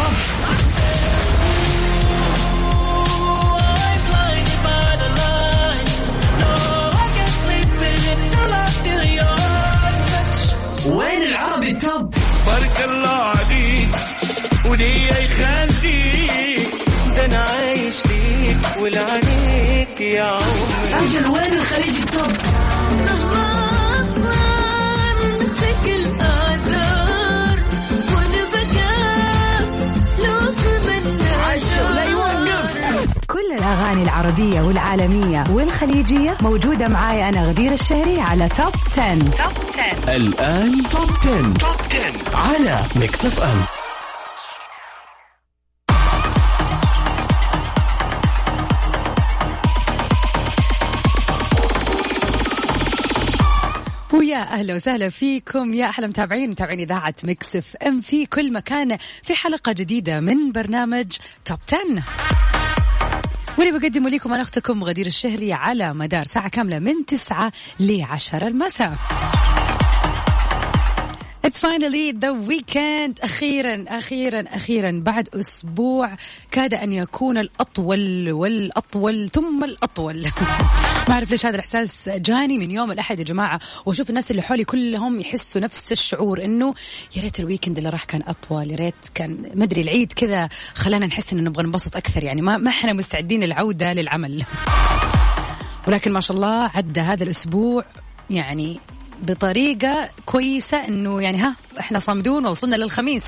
[0.00, 0.59] توب
[34.10, 36.36] العربية والعالمية والخليجية.
[36.42, 39.18] موجودة معاي أنا غدير الشهري على Top 10.
[39.18, 41.52] Top 10 الآن Top 10.
[41.52, 43.58] Top 10 على Mix FM
[54.12, 55.74] ويا أهلا وسهلا فيكم.
[55.74, 61.16] يا أحلى متابعين متابعين إذاعة Mix FM في كل مكان في حلقة جديدة من برنامج
[61.44, 62.02] توب 10
[63.58, 68.46] واللي بقدمه لكم أنا أختكم غدير الشهري على مدار ساعة كاملة من 9 ل 10
[68.46, 68.92] المساء.
[71.60, 73.24] Finally the weekend.
[73.24, 75.02] أخيرا أخيرا أخيرا.
[75.04, 76.16] بعد أسبوع
[76.50, 80.22] كاد أن يكون الأطول والأطول ثم الأطول.
[81.08, 83.60] ما أعرف ليش هذا الإحساس جاني من يوم الأحد يا جماعة.
[83.86, 86.74] وأشوف الناس اللي حولي كلهم يحسوا نفس الشعور إنه
[87.16, 91.06] يا ريت ال weekend اللي راح كان أطول يا ريت كان مدري العيد كذا خلانا
[91.06, 92.24] نحس إنه نبغى ننبسط أكثر.
[92.24, 94.44] يعني ما ما إحنا مستعدين للعودة للعمل.
[95.88, 97.84] ولكن ما شاء الله عدى هذا الأسبوع
[98.30, 98.80] يعني
[99.22, 103.22] بطريقة كويسة إنه يعني ها إحنا صامدون ووصلنا للخميس.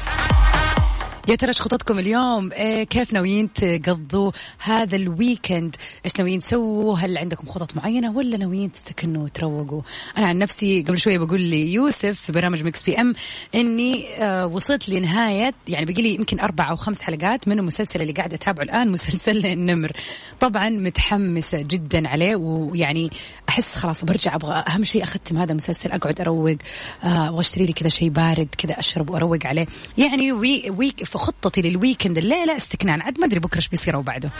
[1.28, 6.98] يا ترى إيش خططكم اليوم؟ إيه كيف ناويين تقضوا هذا ال weekend؟ إيش ناويين تسووا؟
[6.98, 9.82] هل عندكم خطط معينة ولا ناويين تستكنوا وتروقوا؟
[10.18, 13.14] أنا عن نفسي قبل شوية بقول لي يوسف في برنامج ميكس إف إم
[13.54, 18.12] إني آه وصلت لنهاية يعني بقي لي يمكن أربع أو خمس حلقات من المسلسل اللي
[18.12, 19.92] قاعدة أتابعه الآن مسلسل النمر.
[20.40, 23.10] طبعا متحمسة جدا عليه ويعني
[23.48, 26.56] أحس خلاص برجع أبغى أهم شيء أختم هذا المسلسل أقعد أروق
[27.04, 29.66] آه، أبغى اشتري لي كذا شيء بارد كذا أشرب وأروق عليه
[29.98, 33.02] يعني وي ويك في خطتي لل weekend الليلة استكنان.
[33.02, 34.30] عاد ما أدري بكرة إيش بيصير أو بعده.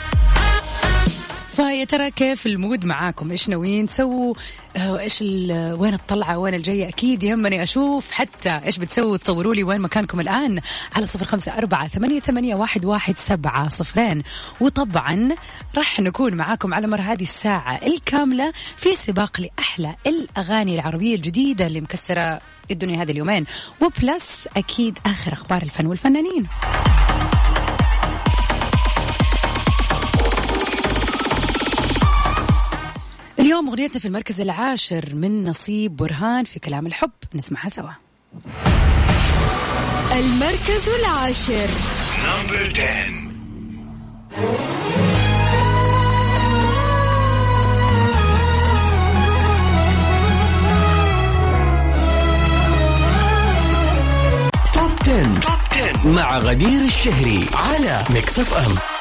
[1.53, 4.33] فيا ترى كيف ال mood معاكم؟ إيش ناويين تسووا؟
[4.77, 5.21] آه، إيش
[5.51, 9.17] وين الطلعة؟ وين الجاية؟ أكيد يهمني أشوف حتى إيش بتسووا.
[9.17, 10.61] تصوروا لي وين مكانكم الآن
[10.95, 14.23] على صفر خمسة أربعة ثمانية, ثمانية واحد, واحد سبعة صفرين.
[14.59, 15.29] وطبعا
[15.77, 21.81] راح نكون معاكم على مر هذه الساعة الكاملة في سباق لأحلى الأغاني العربية الجديدة اللي
[21.81, 22.41] مكسرة
[22.71, 23.45] الدنيا هذه اليومين.
[23.81, 26.47] و plus أكيد آخر أخبار الفن والفنانين.
[33.53, 37.11] اليوم أغنيتنا في المركز العاشر من نصيب برهان في كلام الحب.
[37.35, 37.89] نسمعها سوا.
[40.11, 41.69] المركز العاشر.
[42.23, 43.23] number 10
[54.73, 55.39] top 10.
[55.39, 58.92] top 10 مع غدير الشهري على ميكس اف ام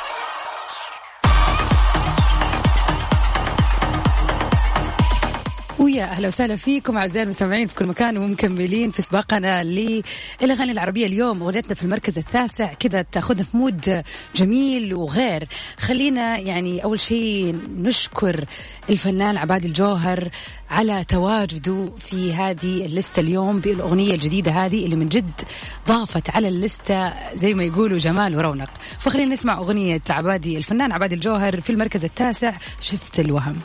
[5.82, 11.42] ويا أهلا وسهلا فيكم أعزائي المستمعين في كل مكان ومكملين في سباقنا للاغاني العربية اليوم.
[11.42, 14.02] أغنيتنا في المركز التاسع كذا تأخذنا في مود
[14.36, 15.48] جميل وغير.
[15.78, 18.44] خلينا يعني أول شيء نشكر
[18.90, 20.30] الفنان عباد الجوهر
[20.70, 25.40] على تواجده في هذه الليستة اليوم بالأغنية الجديدة هذه اللي من جد
[25.88, 28.70] ضافت على الليستة زي ما يقولوا جمال ورونق.
[28.98, 33.56] فخلينا نسمع أغنية عبادي الفنان عبادي الجوهر في المركز التاسع شفت الوهم.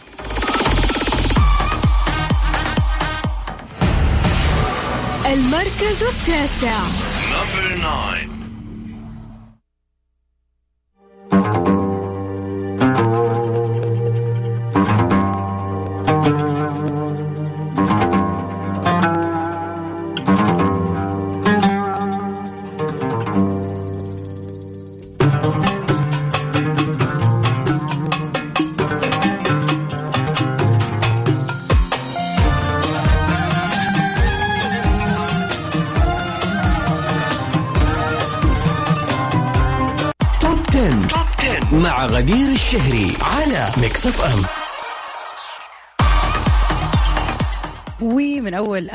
[5.33, 6.77] المركز التاسع.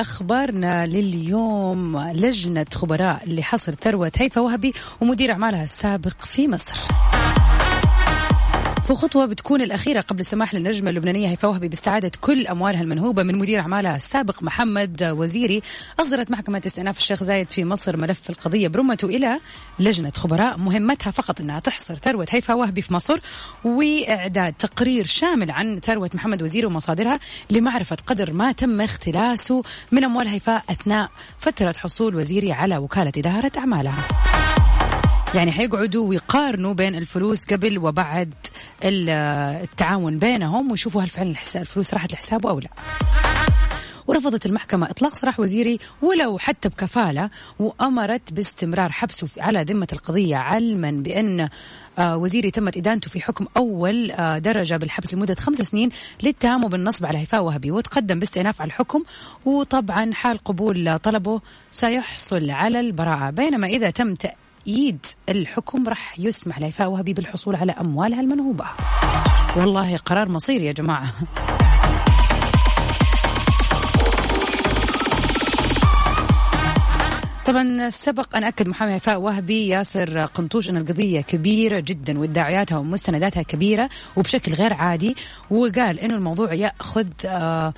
[0.03, 6.75] أخبارنا لليوم لجنة خبراء لحصر ثروة هيفا وهبي ومدير أعمالها السابق في مصر.
[8.87, 13.39] في خطوة بتكون الأخيرة قبل السماح للنجمة اللبنانية هيفاء وهبي باستعادة كل أموالها المنهوبة من
[13.39, 15.63] مدير أعمالها السابق محمد وزيري.
[16.01, 19.41] أصدرت محكمة استئناف الشيخ زايد في مصر ملف القضية برمته إلى
[19.79, 23.21] لجنة خبراء مهمتها فقط أنها تحصر ثروة هيفاء وهبي في مصر
[23.65, 27.19] وإعداد تقرير شامل عن ثروة محمد وزيري ومصادرها
[27.51, 29.63] لمعرفة قدر ما تم اختلاسه
[29.93, 34.05] من أموال هيفاء أثناء فترة حصول وزيري على وكالة إدارة أعمالها.
[35.35, 38.35] يعني حيقعدوا ويقارنوا بين الفلوس قبل وبعد
[38.85, 39.11] ال-
[39.63, 42.69] التعاون بينهم ويشوفوا هل فعلا الفلوس راحت لحسابه أو لا.
[44.07, 50.91] ورفضت المحكمة إطلاق سراح وزيري ولو حتى بكفالة وأمرت باستمرار حبسه على ذمة القضية علما
[50.91, 51.49] بأن
[51.99, 55.91] آه، وزيري تمت إدانته في حكم أول آه، درجة بالحبس لمدة خمس سنين
[56.23, 59.03] للتهمه بالنصب على هيفاء وهبي وتقدم باستئناف على الحكم.
[59.45, 61.41] وطبعا حال قبول طلبه
[61.71, 63.31] سيحصل على البراءة.
[63.31, 64.15] بينما إذا تم
[64.67, 68.65] تأييد الحكم راح يسمح لهيفاء وهبي بالحصول على أموالها المنهوبة
[69.57, 71.13] والله قرار مصيري يا جماعة.
[77.47, 83.43] طبعا سبق أن أكد محامي هيفاء وهبي ياسر قنطوش أن القضية كبيرة جدا وادعاءاتها ومستنداتها
[83.43, 85.17] كبيرة وبشكل غير عادي
[85.51, 87.75] وقال إنه الموضوع يأخذ آه،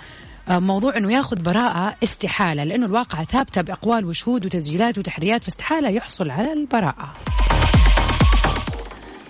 [0.49, 6.53] موضوع إنه ياخذ براءة استحالة لأنه الواقعه ثابتة بأقوال وشهود وتسجيلات وتحريات فاستحالة يحصل على
[6.53, 7.13] البراءة.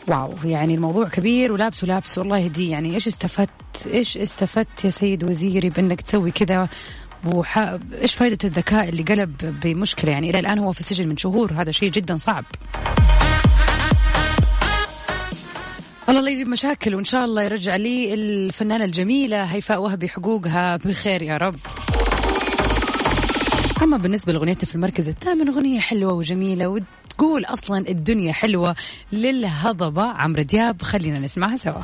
[0.08, 5.24] واو يعني الموضوع كبير ولابس ولابس والله يهديه يعني إيش استفدت إيش استفدت يا سيد
[5.24, 6.68] وزيري بإنك تسوي كذا.
[8.00, 11.70] إيش فائده الذكاء اللي قلب بمشكلة يعني إلى الآن هو في السجن من شهور هذا
[11.70, 12.44] شيء جدا صعب
[16.08, 21.22] الله لا يجيب مشاكل وإن شاء الله يرجع لي الفنانة الجميلة هيفاء وهبي حقوقها بخير
[21.22, 21.56] يا رب.
[23.82, 28.76] أما بالنسبة لأغنيتنا في المركز الثامن أغنية حلوة وجميلة وتقول أصلا الدنيا حلوة
[29.12, 30.02] للهضبة.
[30.02, 31.82] عمرو دياب خلينا نسمعها سوا.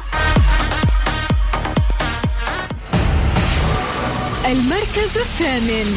[4.46, 5.96] المركز الثامن.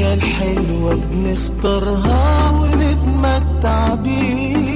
[0.00, 4.69] الدنيا الحلوة بنختارها ونتمتع بيها.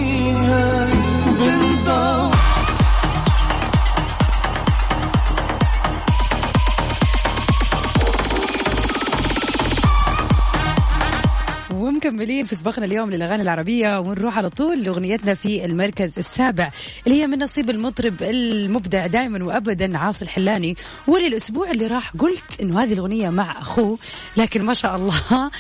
[12.25, 16.71] ومكملين في سباقنا اليوم للأغاني العربية ونروح على طول لأغنيتنا في المركز السابع
[17.06, 20.76] اللي هي من نصيب المطرب المبدع دائما وابدا عاصي الحلاني
[21.06, 23.99] وللأسبوع اللي راح قلت إنه هذه الأغنية مع أخوه
[24.37, 25.21] لكن ما شاء الله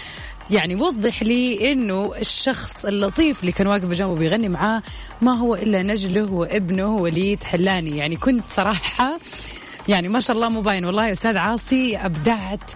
[0.50, 4.82] يعني وضح لي إنه الشخص اللطيف اللي كان واقف بجنبه بيغني معاه
[5.22, 7.96] ما هو إلا نجله وابنه وليد حلاني.
[7.96, 9.18] يعني كنت صراحة
[9.88, 12.70] يعني ما شاء الله مو باين والله يا أستاذ عاصي أبدعت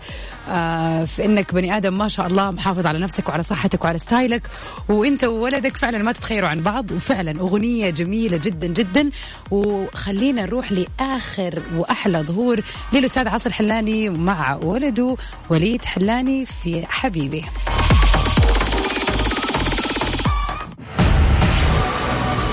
[0.48, 4.42] آه في إنك بني آدم ما شاء الله محافظ على نفسك وعلى صحتك وعلى ستايلك.
[4.88, 9.10] وإنت وولدك فعلا ما تتخيروا عن بعض وفعلا أغنية جميلة جدا جدا.
[9.50, 12.60] وخلينا نروح لآخر وأحلى ظهور
[12.92, 15.16] للأستاذ عاصي الحلاني مع ولده
[15.50, 17.44] وليد حلاني في حبيبي.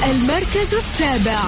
[0.06, 1.40] المركز السابع.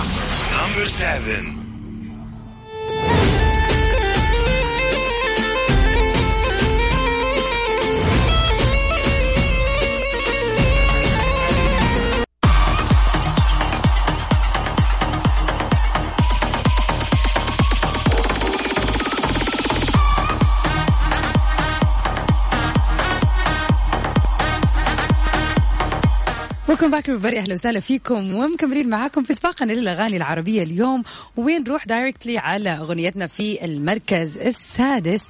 [26.87, 27.07] Number seven.
[27.07, 31.03] welcome back مرة أخرى أهلا وسهلا فيكم ومكملين معاكم في سباقنا للاغاني العربية اليوم.
[31.37, 35.21] وين نروح directly على أغنيتنا في المركز السادس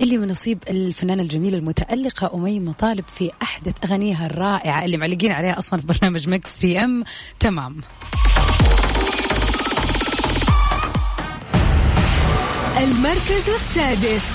[0.00, 5.58] اللي من نصيب الفنانة الجميلة المتألقة اميمه طالب في أحدث أغانيها الرائعة اللي معلقين عليها
[5.58, 7.04] أصلا في برنامج ميكس إف إم.
[7.40, 7.76] تمام.
[12.78, 14.34] المركز السادس.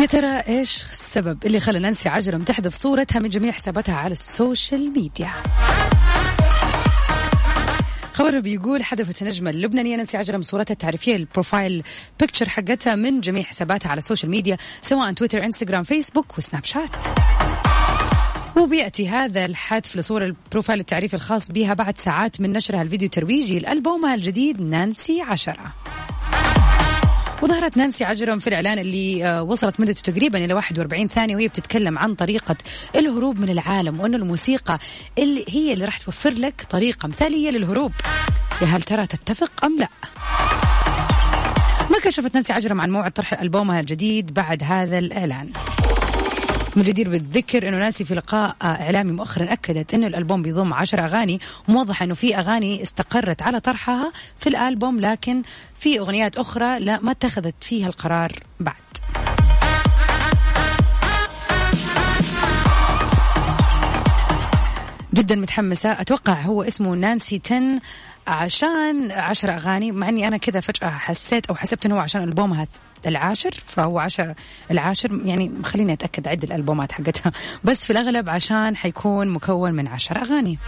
[0.00, 4.23] يا ترى إيش السبب اللي خلى نانسي عجرم تحذف صورتها من جميع حساباتها على ال
[4.23, 5.30] social media؟
[8.12, 11.82] خبر بيقول حذفت النجمة اللبنانية نانسي عجرم صورتها التعريفية ال profile
[12.20, 16.96] picture حقتها من جميع حساباتها على ال social media سواء تويتر انستغرام فيسبوك وسناب شات.
[18.56, 23.58] وبيأتي هذا الحذف لصور ال profile التعريفي الخاص بها بعد ساعات من نشرها الفيديو الترويجي
[23.58, 25.72] لألبومها الجديد نانسي عشرة
[27.42, 31.98] وظهرت نانسي عجرم في الإعلان اللي آه، وصلت مدته تقريبا إلى 41 ثانية وهي بتتكلم
[31.98, 32.56] عن طريقة
[32.96, 34.78] الهروب من العالم وأن الموسيقى
[35.18, 37.92] اللي هي اللي راح توفر لك طريقة مثالية للهروب
[38.62, 39.88] يا هل ترى تتفق أم لا؟
[41.90, 45.50] ما كشفت نانسي عجرم عن موعد طرح ألبومها الجديد بعد هذا الإعلان
[46.76, 52.02] من بالذكر إنه نانسي في لقاء إعلامي مؤخرا أكدت إنه الألبوم بيضم عشر أغاني وموضح
[52.02, 55.42] إنه في أغاني استقرت على طرحها في الألبوم لكن
[55.78, 58.74] في أغنيات أخرى لا ما اتخذت فيها القرار بعد.
[65.14, 66.00] جدا متحمسة.
[66.00, 67.80] أتوقع هو اسمه نانسي تن
[68.26, 72.66] عشان عشر أغاني مع أني أنا كذا فجأة حسيت أو حسبت أنه هو عشان ألبومها
[73.06, 74.34] العاشر فهو عشر
[74.70, 77.32] العاشر يعني خليني أتأكد عد الألبومات حقتها.
[77.64, 80.58] بس في الأغلب عشان حيكون مكون من عشر أغاني.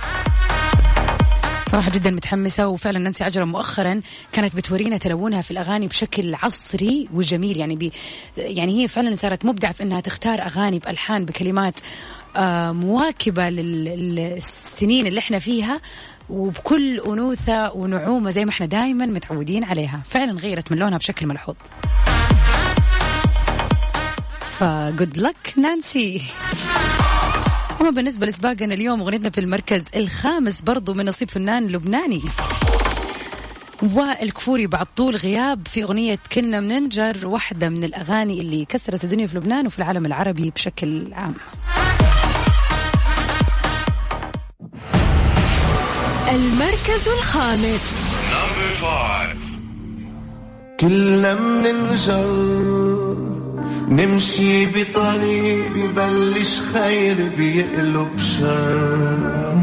[1.67, 4.01] صراحة جدا متحمسة وفعلا نانسي عجرم مؤخرا.
[4.33, 7.57] كانت بتورينا تلونها في الأغاني بشكل عصري وجميل.
[7.57, 7.93] يعني بي
[8.37, 11.75] يعني هي فعلا صارت مبدعة في أنها تختار أغاني بألحان بكلمات
[12.37, 15.81] آه مواكبة للسنين اللي إحنا فيها
[16.31, 20.03] وبكل أنوثة ونعومة زي ما إحنا دائما متعودين عليها.
[20.09, 21.57] فعلا غيرت من لونها بشكل ملحوظ.
[24.59, 26.23] فجود لك نانسي
[27.81, 32.23] أما بالنسبة لسباقنا اليوم أغنيتنا في المركز الخامس برضو من نصيب فنان لبناني.
[33.83, 39.37] والكفوري بعد طول غياب في أغنية كنا مننجر واحدة من الأغاني اللي كسرت الدنيا في
[39.37, 41.35] لبنان وفي العالم العربي بشكل عام.
[46.31, 48.07] المركز الخامس.
[50.81, 52.92] كلنا مننجر.
[53.89, 59.57] نمشي بطريق ببلش خير بيقلب شر.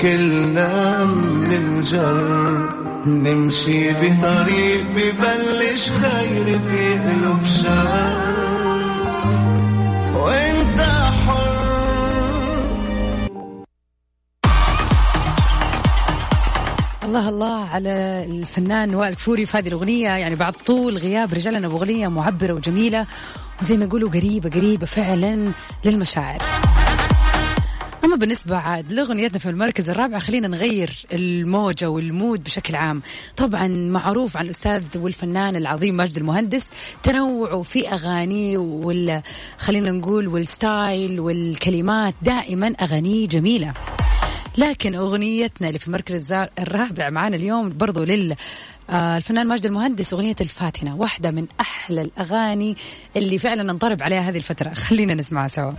[0.00, 2.68] كلنا مننجر
[3.06, 8.30] نمشي بطريق ببلش خير بيقلب شر.
[10.14, 10.99] وانت
[17.10, 20.08] الله الله على الفنان وائل كفوري في هذه الأغنية.
[20.08, 23.06] يعني بعد طول غياب رجالنا بأغنية معبرة وجميلة.
[23.62, 25.52] وزي ما يقولوا قريبة قريبة فعلا
[25.84, 26.42] للمشاعر.
[28.04, 33.02] أما بالنسبة عاد لأغنيتنا في المركز الرابع خلينا نغير الموجة وال mood بشكل عام.
[33.36, 36.70] طبعا معروف عن الأستاذ والفنان العظيم ماجد المهندس
[37.02, 39.22] تنوعه في أغانيه وال
[39.58, 43.72] خلينا نقول وال style والكلمات دائما أغانيه جميلة.
[44.60, 48.36] لكن أغنيتنا اللي في المركز الرابع معانا اليوم برضو لل
[48.90, 52.76] آه، الفنان ماجد المهندس أغنية الفاتنة واحدة من أحلى الأغاني
[53.16, 54.74] اللي فعلا ننطرب عليها هذه الفترة.
[54.74, 55.72] خلينا نسمعها سوا.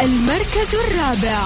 [0.00, 1.42] المركز الرابع.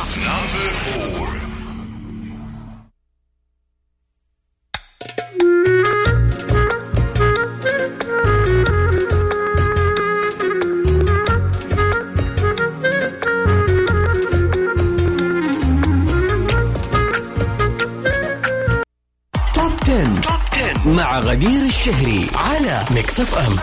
[22.82, 23.56] على ميكس اف ام.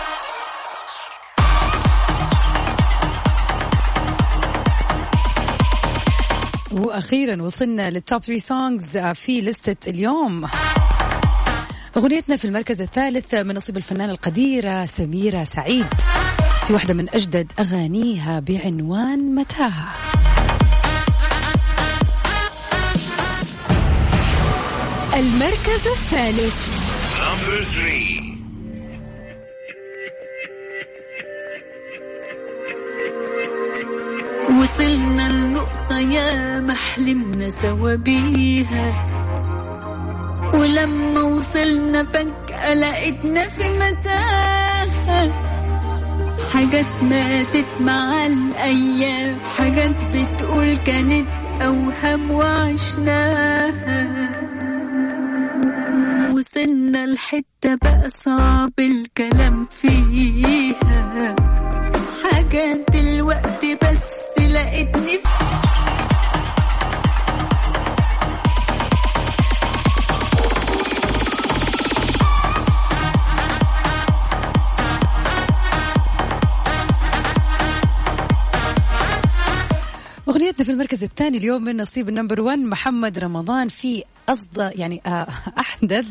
[6.71, 10.49] وأخيرا وصلنا لل top 3 songs في لستة اليوم.
[11.97, 15.87] أغنيتنا في المركز الثالث من نصيب الفنانة القديرة سميرة سعيد.
[16.67, 19.89] في واحدة من أجدد أغانيها بعنوان متاهة.
[25.15, 26.79] المركز الثالث.
[27.19, 28.28] Number three.
[34.49, 39.05] وصلنا النقطة يا محلمنا سوا بيها.
[40.53, 45.31] ولما وصلنا فجأة لقيتنا في متاهة.
[46.53, 51.27] حاجات ماتت مع الأيام حاجات بتقول كانت
[51.61, 53.69] أوهام وعشناها.
[56.33, 61.35] وصلنا الحتة بقى صعب الكلام فيها.
[62.23, 64.08] حاجات دلوقتي بس
[64.53, 65.68] لقيتني أغنيتنا
[80.39, 85.01] جولتنا في المركز الثاني اليوم من نصيب ال number 1 محمد رمضان في أصدر يعني
[85.05, 85.27] آه،
[85.59, 86.05] أحدث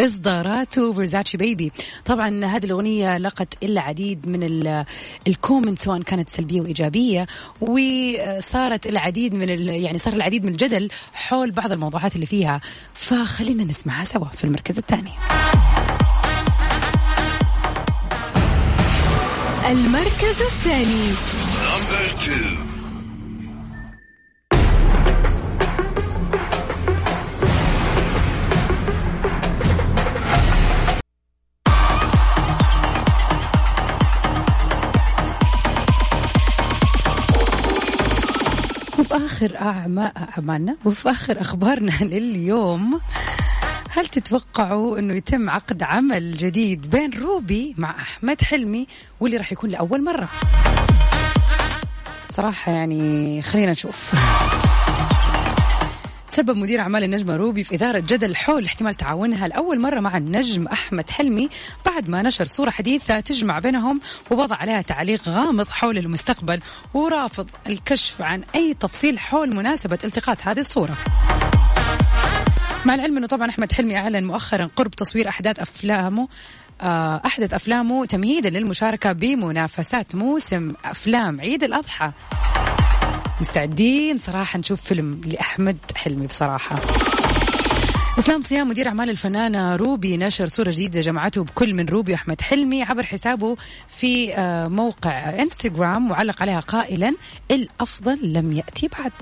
[0.00, 1.72] إصداراته Versace Baby.
[2.04, 4.84] طبعا هذه الأغنية لقت إلا عديد من ال-
[5.28, 7.26] ال comment سواء كانت سلبية وإيجابية
[7.60, 12.60] وصارت العديد من يعني صار العديد من الجدل حول بعض الموضوعات اللي فيها.
[12.94, 15.10] فخلينا نسمعها سوا في المركز الثاني.
[19.70, 21.10] المركز الثاني.
[39.00, 43.00] وفي آخر أعما- أعمالنا وفي آخر أخبارنا لليوم
[43.90, 48.86] هل تتوقعوا أنه يتم عقد عمل جديد بين روبي مع أحمد حلمي
[49.20, 50.28] واللي راح يكون لأول مرة؟
[52.28, 54.12] صراحة يعني خلينا نشوف.
[56.30, 60.66] تسبب مدير أعمال النجمة روبي في إثارة جدل حول احتمال تعاونها لأول مرة مع النجم
[60.66, 61.50] أحمد حلمي
[61.86, 66.60] بعد ما نشر صورة حديثة تجمع بينهم ووضع عليها تعليق غامض حول المستقبل
[66.94, 70.96] ورافض الكشف عن أي تفصيل حول مناسبة التقاط هذه الصورة.
[72.84, 76.28] مع العلم أنه طبعا أحمد حلمي أعلن مؤخرا قرب تصوير أحداث أفلامه
[76.80, 82.12] آه، أحدث أفلامه تمهيدا للمشاركة بمنافسات موسم أفلام عيد الأضحى.
[83.40, 86.76] مستعدين صراحة نشوف فيلم لأحمد حلمي بصراحة.
[88.18, 92.82] أسلام صيام مدير أعمال الفنانة روبي نشر صورة جديدة جمعته بكل من روبي وأحمد حلمي
[92.82, 93.56] عبر حسابه
[93.88, 97.14] في آه، موقع انستغرام وعلق عليها قائلا
[97.50, 99.12] الأفضل لم يأتي بعد.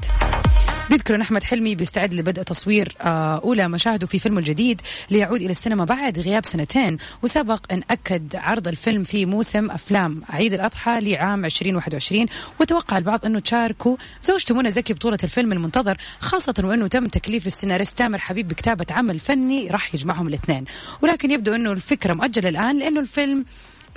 [0.90, 4.80] بيذكر أن أحمد حلمي بيستعد لبدء تصوير آه، أولى مشاهده في فيلمه الجديد
[5.11, 10.54] ليعود إلى السينما بعد غياب سنتين وسبق أن أكد عرض الفيلم في موسم أفلام عيد
[10.54, 12.26] الأضحى لعام 2021
[12.61, 17.99] وتوقع البعض أنه تشاركوا زوجته منى زكي بطولة الفيلم المنتظر خاصة وأنه تم تكليف السيناريست
[17.99, 20.64] تامر حبيب بكتابة عمل فني راح يجمعهم الاثنين.
[21.02, 23.45] ولكن يبدو أنه الفكرة مؤجلة الآن لأنه الفيلم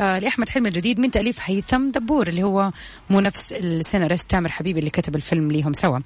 [0.02, 2.72] لأحمد حلمي الجديد من تأليف هيثم دبور اللي هو
[3.10, 6.00] مو نفس السيناريست تامر حبيبي اللي كتب الفيلم ليهم سوا.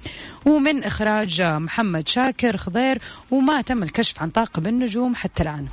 [0.46, 5.68] ومن إخراج آه، محمد شاكر خضير وما تم الكشف عن طاقم النجوم حتى الآن.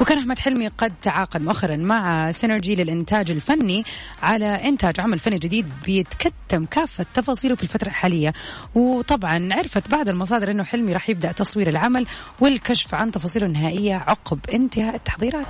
[0.00, 3.84] وكان أحمد حلمي قد تعاقد مؤخرا مع سينرجي للإنتاج الفني
[4.22, 8.32] على إنتاج عمل فني جديد بيتكتم كافة تفاصيله في الفترة الحالية.
[8.74, 12.06] وطبعا عرفت بعض المصادر إنه حلمي راح يبدأ تصوير العمل
[12.40, 15.46] والكشف عن تفاصيله النهائية عقب انتهاء التحضيرات.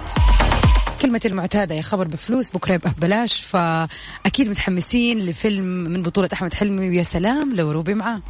[1.02, 3.40] كلمة المعتادة يا خبر بفلوس بكرة يبقى ببلاش.
[3.40, 8.22] فأكيد متحمسين لفيلم من بطولة أحمد حلمي ويا سلام لو روبي معاه.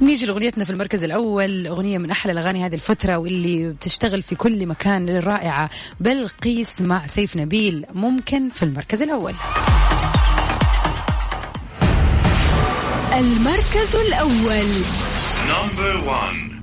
[0.00, 4.66] نيجي لأغنيتنا في المركز الأول أغنية من أحلى الأغاني هذه الفترة واللي بتشتغل في كل
[4.66, 9.34] مكان الرائعه بلقيس مع سيف نبيل ممكن في المركز الأول.
[13.14, 14.66] المركز الأول.
[15.48, 16.53] نمبر 1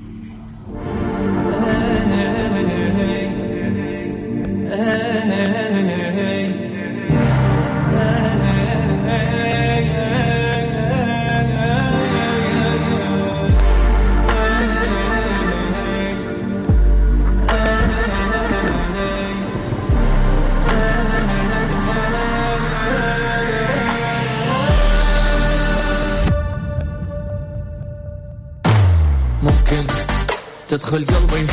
[30.71, 31.47] تدخل قلبي.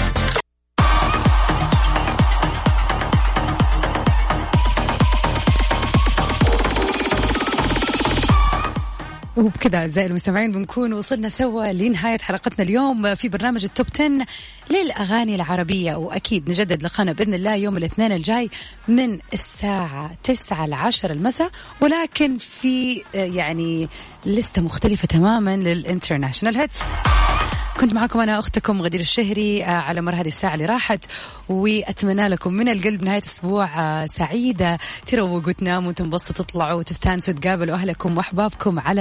[9.36, 14.26] وبكذا أعزائي المستمعين بنكون وصلنا سوا لنهاية حلقتنا اليوم في برنامج التوب 10
[14.70, 15.94] للأغاني العربية.
[15.96, 18.50] وأكيد نجدد لقانا بإذن الله يوم الاثنين الجاي
[18.88, 21.50] من الساعة 9 ل 10 المساء
[21.80, 23.88] ولكن في آه، يعني
[24.26, 26.78] لستة مختلفة تماما لل international hits.
[27.80, 31.04] كنت معكم أنا أختكم غدير الشهري آه، على مر هذه الساعة اللي راحت
[31.48, 34.78] وأتمنى لكم من القلب نهاية أسبوع آه، سعيدة.
[35.06, 39.00] تروقوا تناموا تنبسطوا تطلعوا تستانسوا تقابلوا أهلكم وأحبابكم على